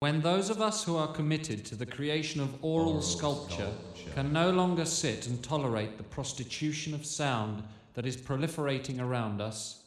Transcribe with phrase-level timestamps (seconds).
[0.00, 4.10] When those of us who are committed to the creation of oral, oral sculpture, sculpture
[4.14, 9.82] can no longer sit and tolerate the prostitution of sound that is proliferating around us,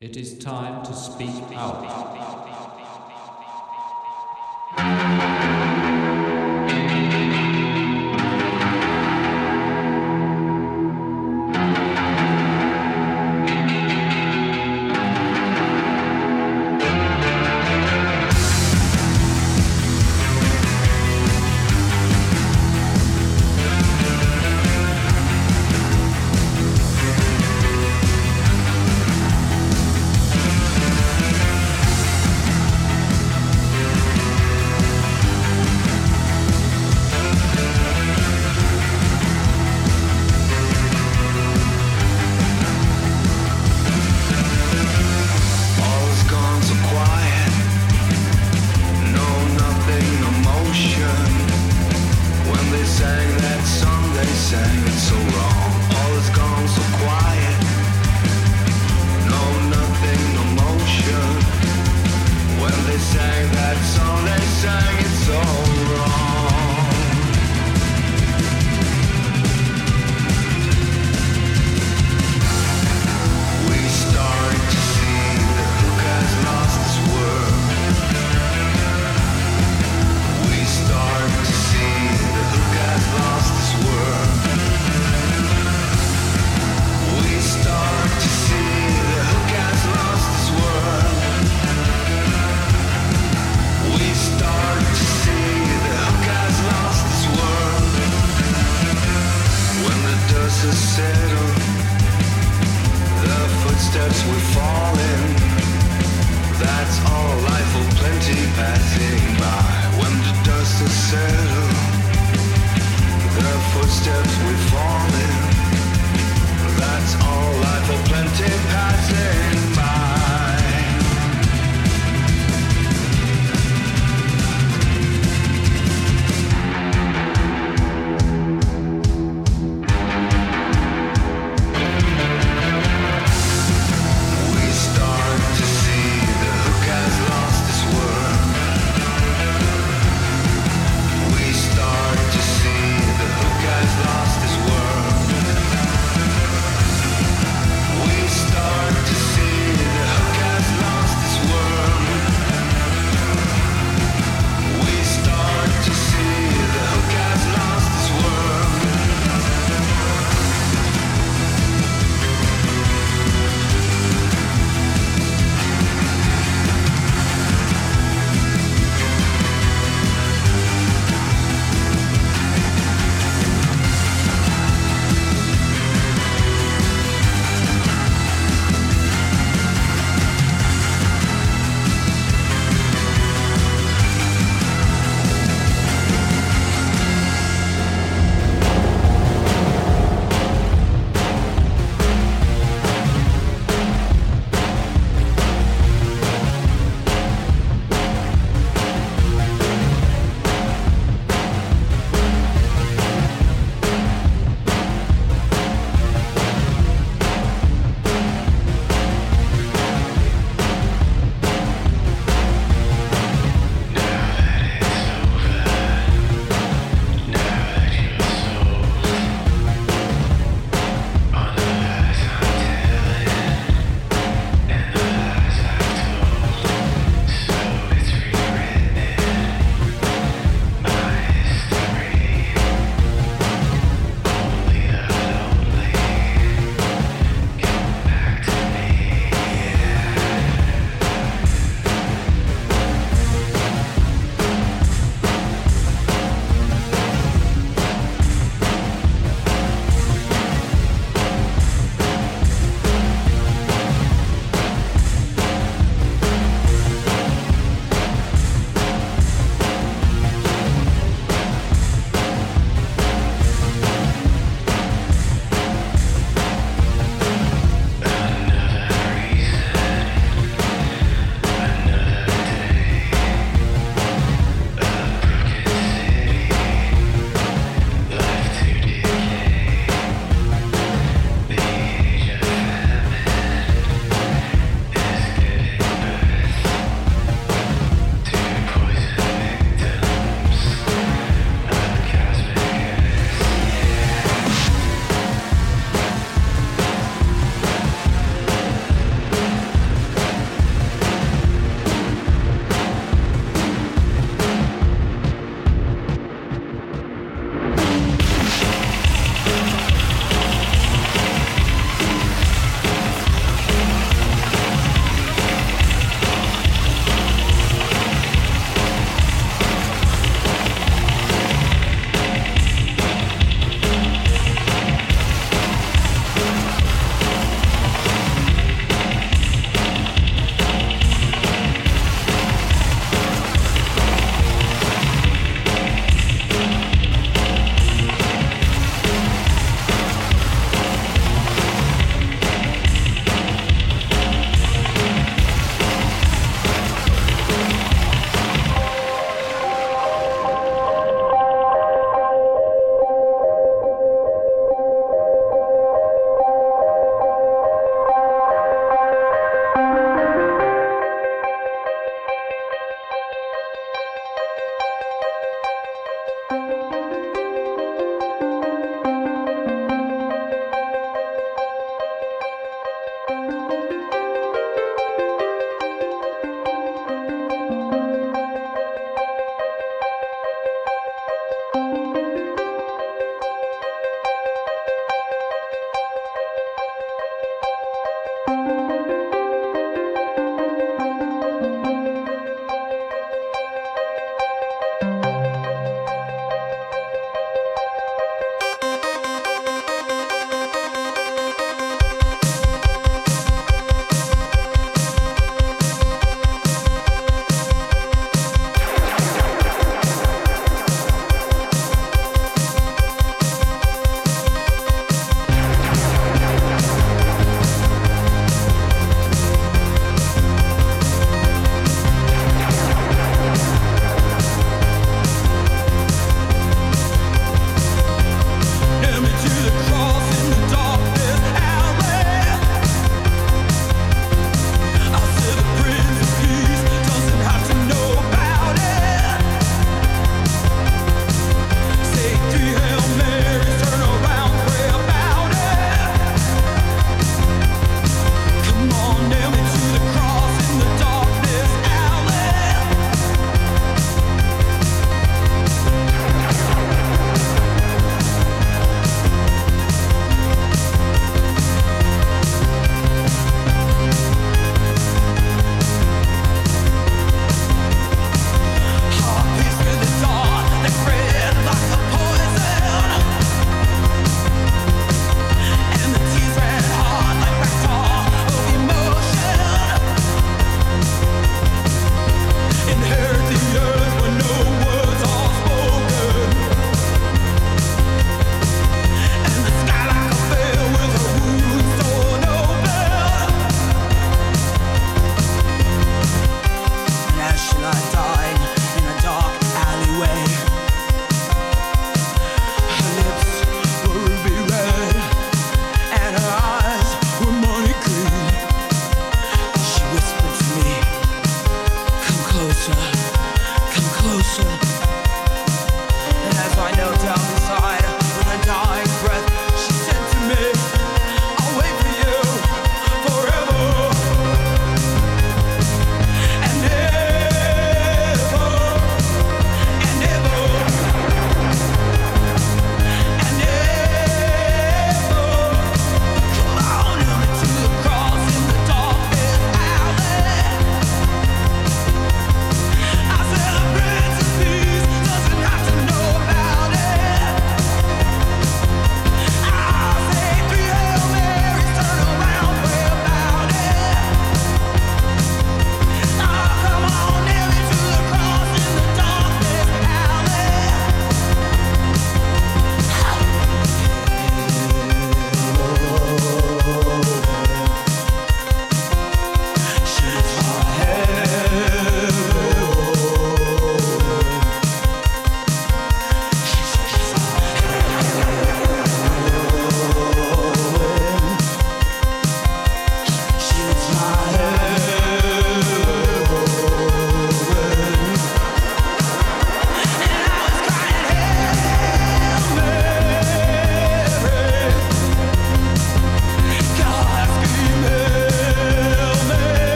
[0.00, 2.65] it is time to speak out.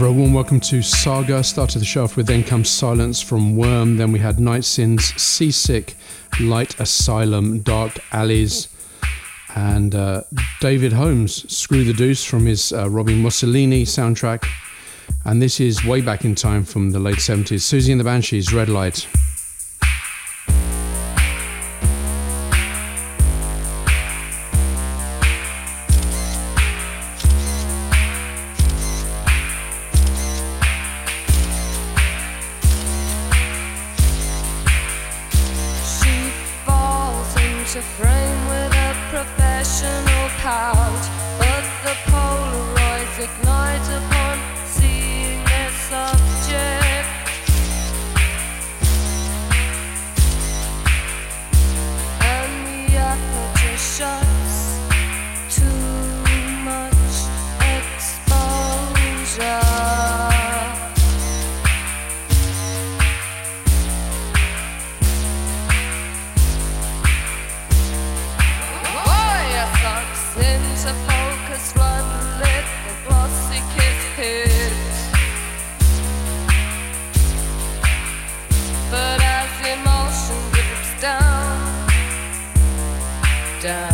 [0.00, 1.44] As ever, a warm welcome to Saga.
[1.44, 3.98] Started the show off with Then Comes Silence from Worm.
[3.98, 5.94] Then we had Night Sins, Seasick,
[6.40, 8.68] Light Asylum, Dark Alleys,
[9.54, 10.22] and uh,
[10.62, 14.46] David Holmes, Screw the Deuce from his uh, Robbie Mussolini soundtrack.
[15.26, 17.58] And this is way back in time from the late 70s.
[17.58, 19.06] Siouxsie and the Banshees, Red Light.
[83.62, 83.89] Ancient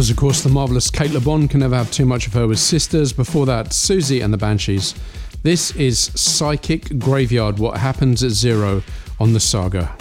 [0.00, 1.46] was, of course, the marvellous Cate Le Bon.
[1.46, 3.12] Can never have too much of her with Sisters.
[3.12, 4.94] Before that, Siouxsie and the Banshees.
[5.42, 8.82] This is Psychic Graveyard, What Happens at Zero
[9.18, 9.94] on the Saga.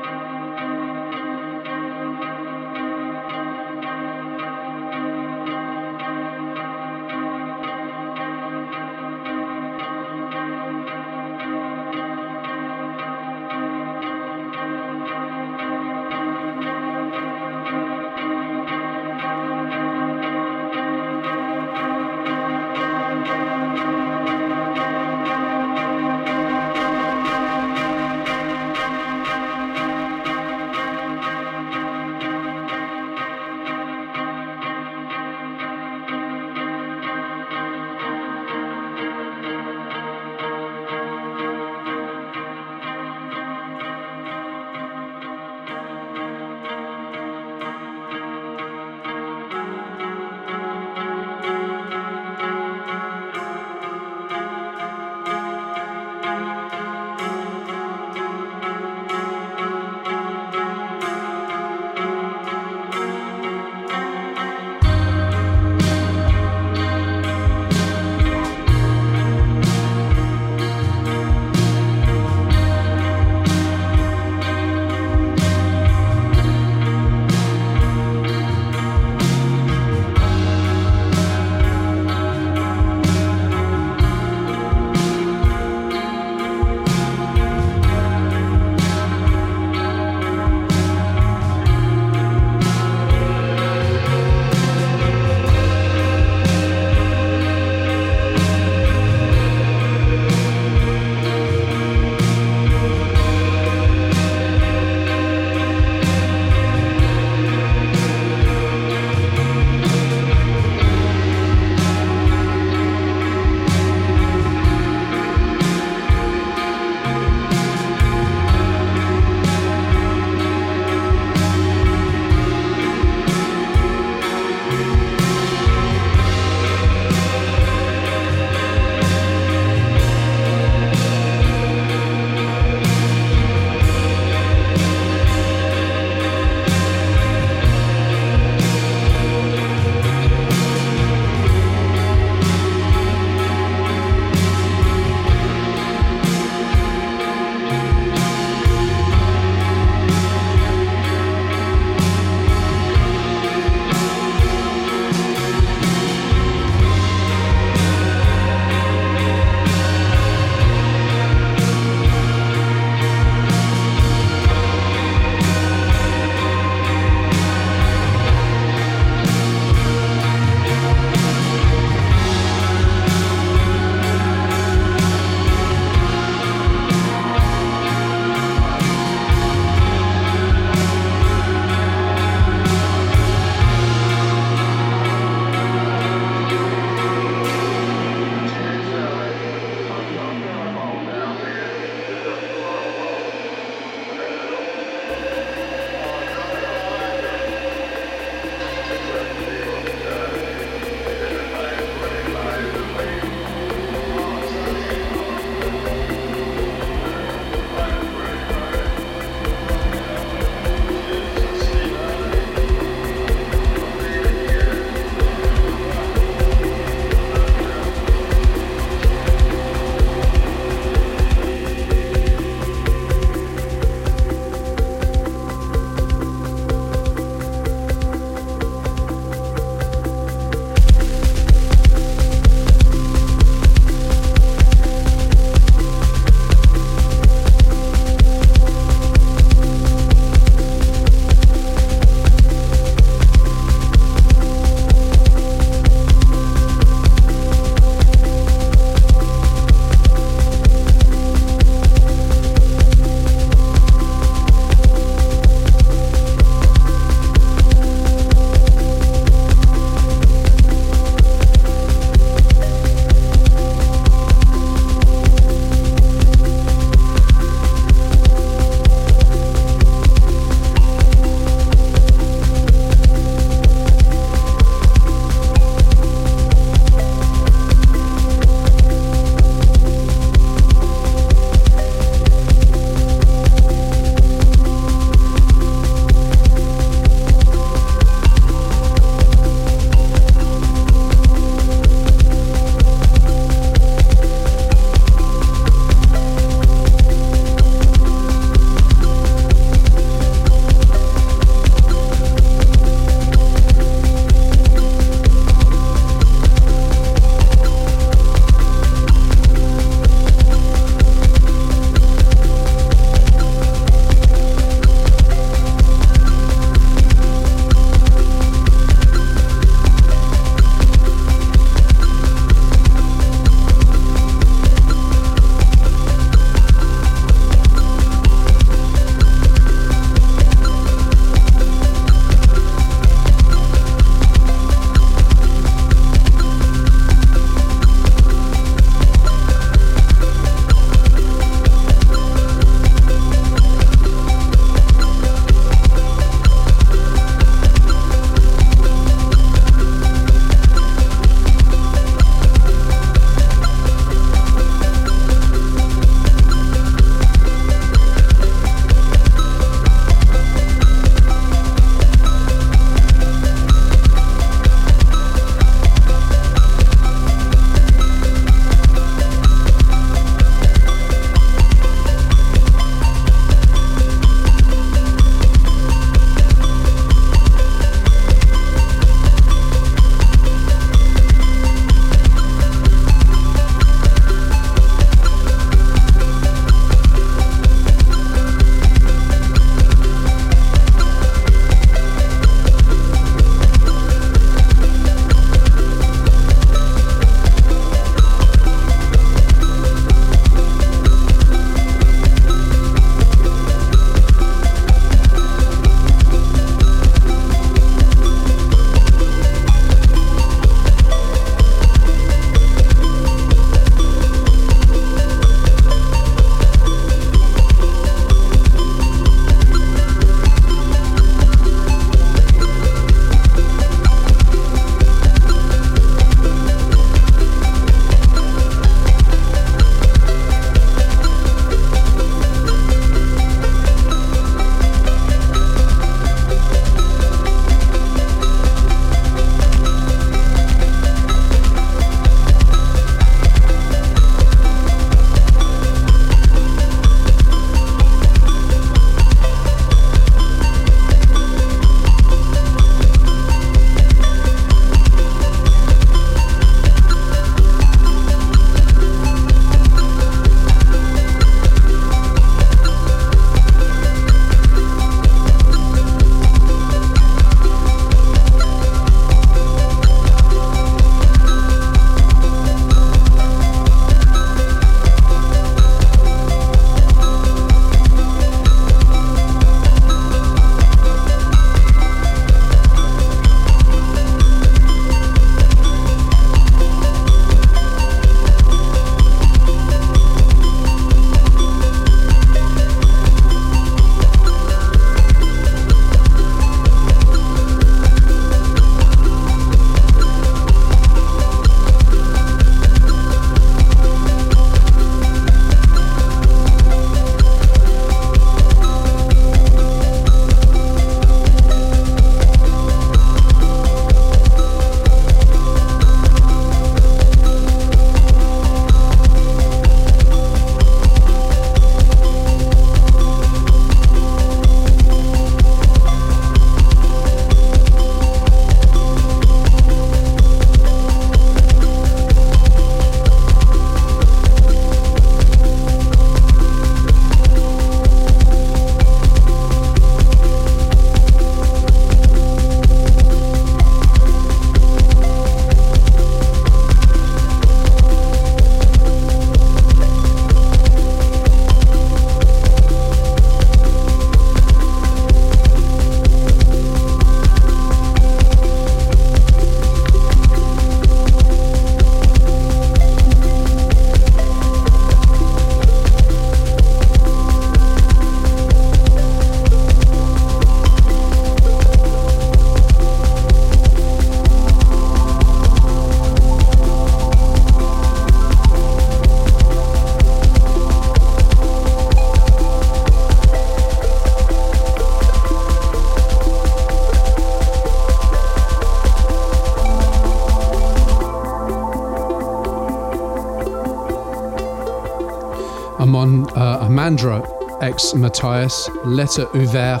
[598.00, 600.00] Ex Matthias, Letter Ouvert.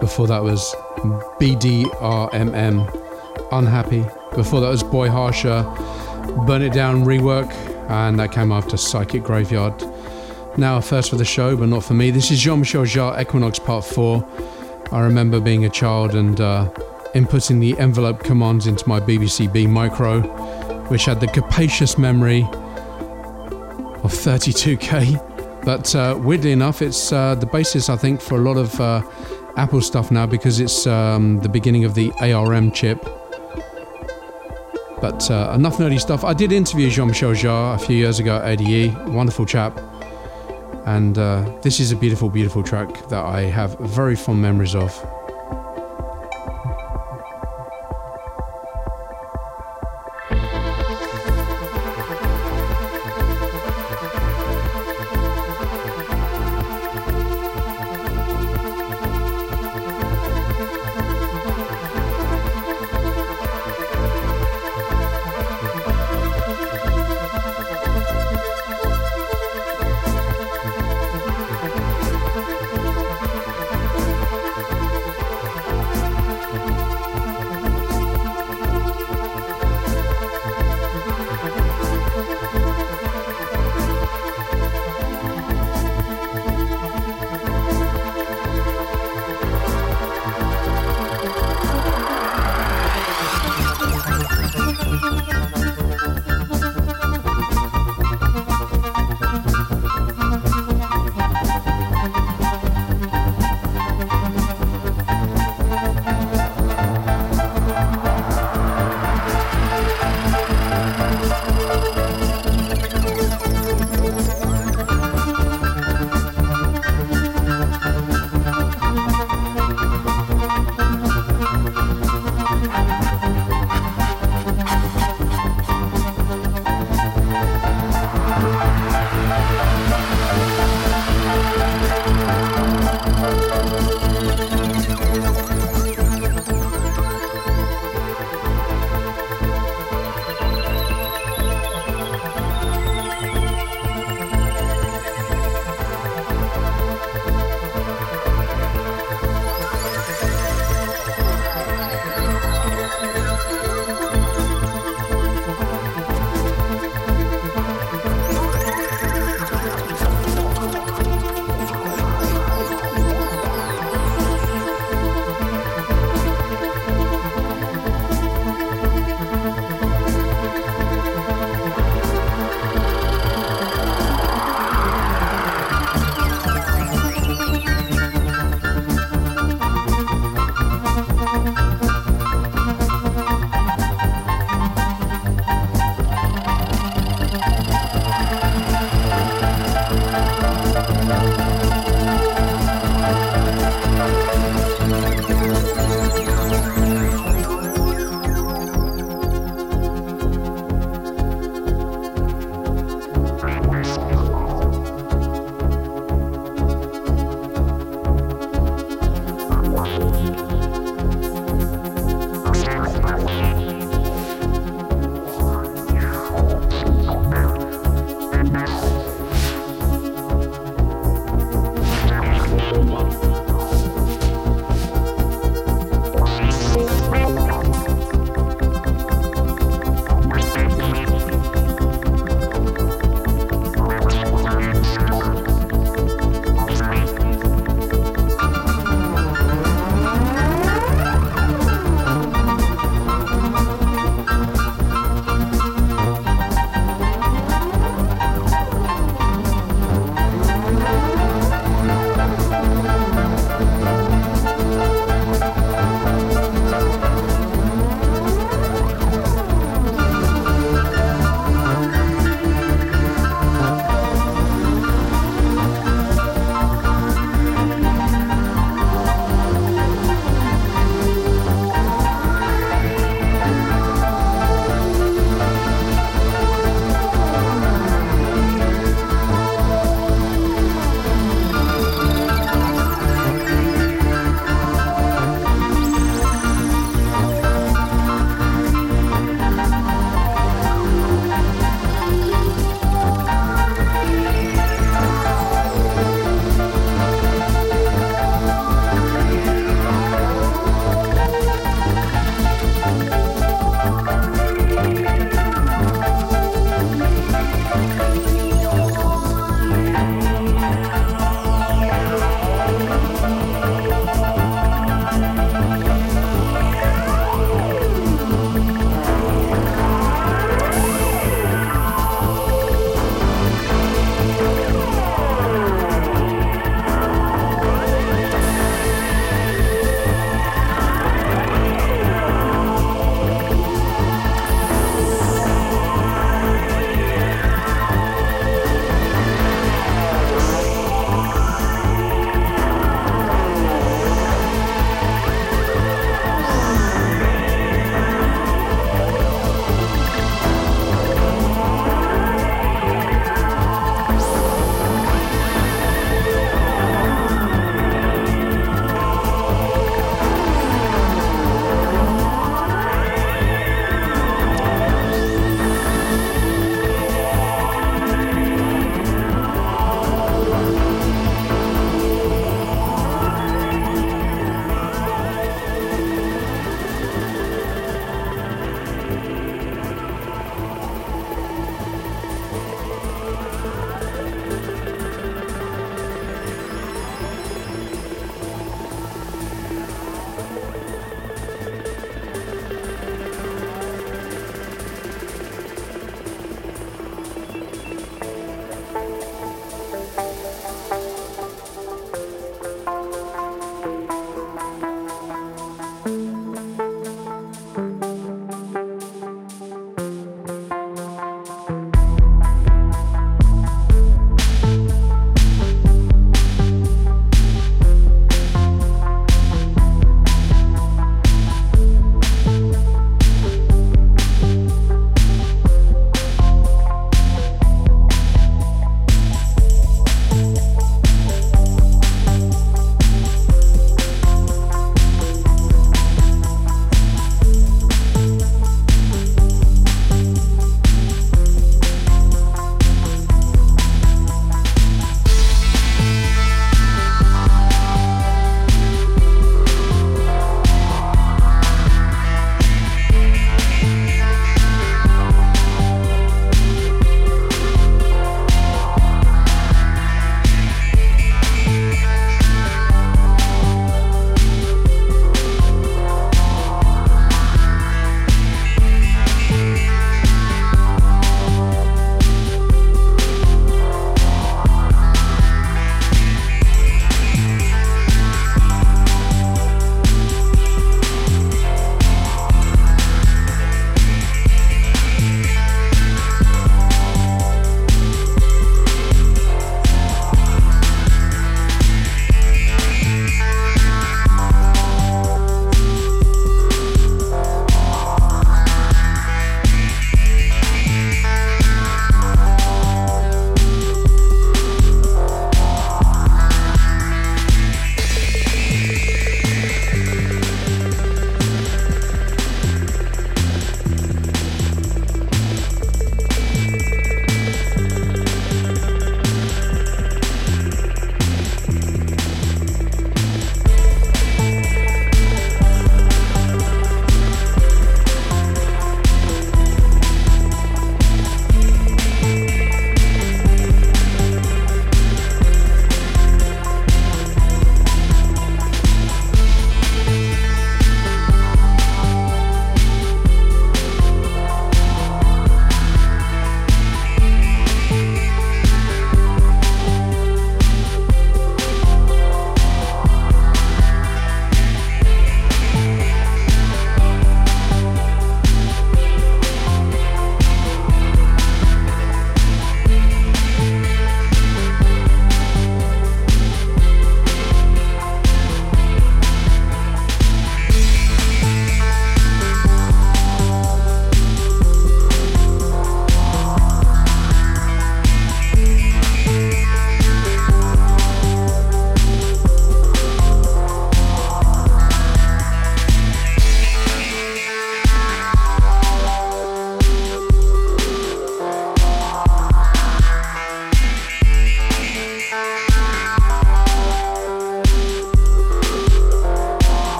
[0.00, 0.74] Before that was
[1.38, 2.88] BDRMM,
[3.52, 4.04] Unhappy.
[4.34, 5.62] Before that was Boy Harsher,
[6.48, 7.52] Burn It Down rework,
[7.88, 9.84] and that came after Psychic Graveyard.
[10.56, 12.10] Now, first for the show, but not for me.
[12.10, 14.28] This is Jean Michel Jarre, Equinoxe Part 4.
[14.90, 16.68] I remember being a child and uh,
[17.14, 20.22] inputting the envelope commands into my BBC B micro,
[20.88, 22.42] which had the capacious memory
[24.02, 25.31] of 32k.
[25.64, 29.02] But uh, weirdly enough, it's uh, the basis, I think, for a lot of uh,
[29.56, 33.02] Apple stuff now because it's um, the beginning of the ARM chip.
[35.00, 36.24] But uh, enough nerdy stuff.
[36.24, 39.80] I did interview Jean Michel Jarre a few years ago at ADE, wonderful chap.
[40.86, 44.92] And uh, this is a beautiful, beautiful track that I have very fond memories of.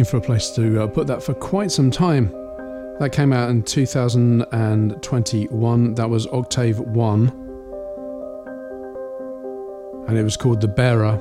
[0.00, 2.32] Looking for a place to uh, put that for quite some time.
[3.00, 5.94] That came out in 2021.
[5.94, 7.28] That was Octave 1.
[10.08, 11.18] And it was called The Bearer.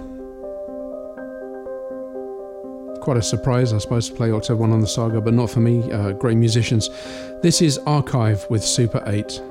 [3.01, 5.59] Quite a surprise, I suppose, to play Octave 1 on the saga, but not for
[5.59, 5.91] me.
[5.91, 6.89] Uh, great musicians.
[7.41, 9.41] This is Archive with Super 8.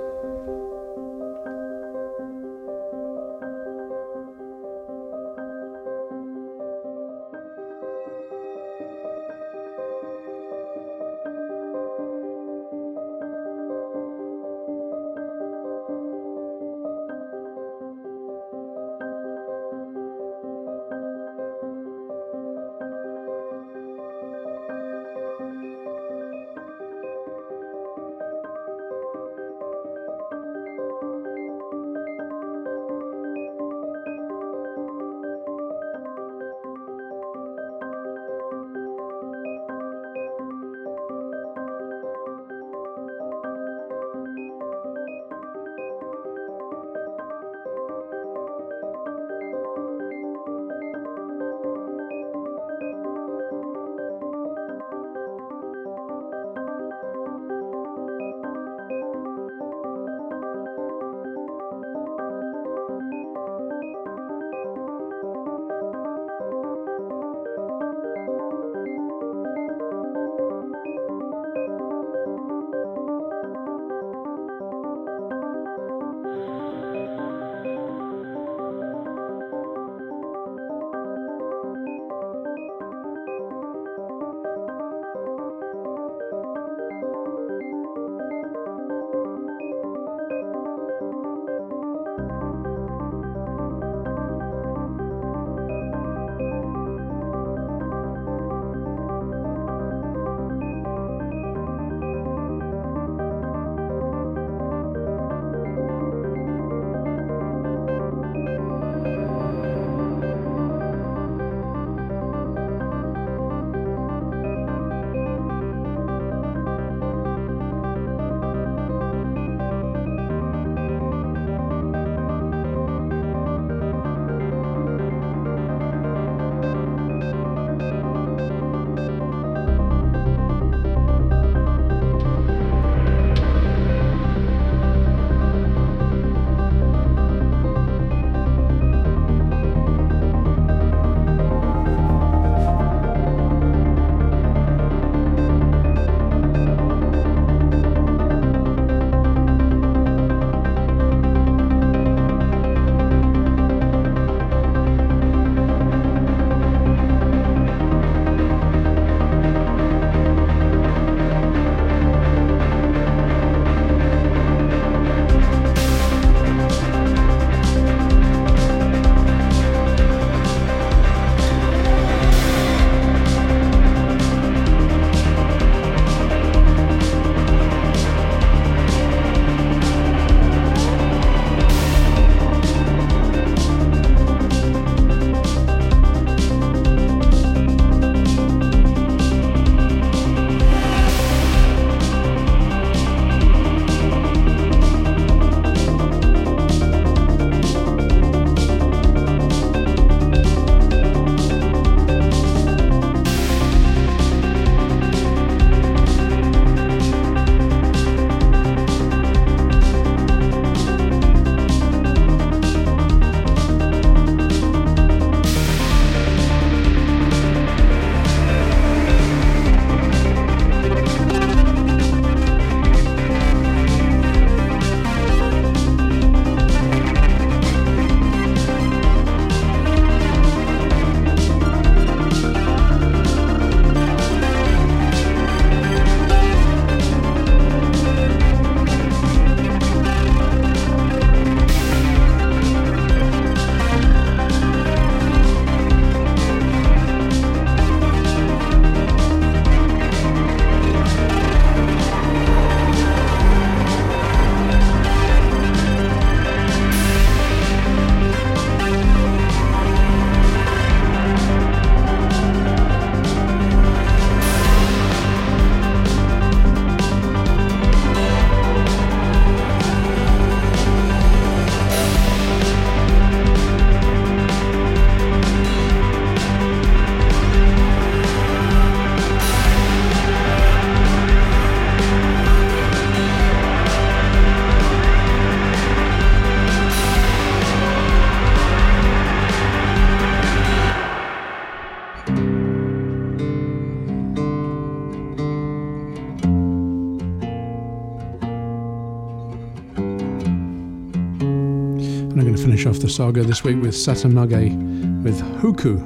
[302.98, 305.98] off the saga this week with Satanage with Huku.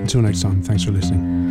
[0.00, 1.43] Until next time, thanks for listening.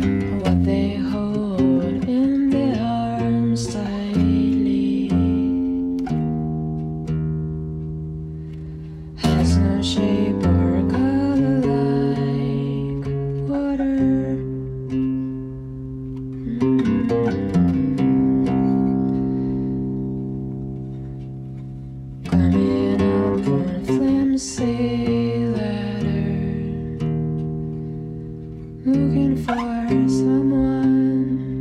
[28.84, 29.54] looking for
[30.08, 31.53] someone.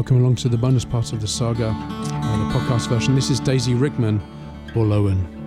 [0.00, 3.14] welcome along to the bonus part of the saga, uh, the podcast version.
[3.14, 4.18] This is Daisy Rickman
[4.74, 5.39] or Lowen.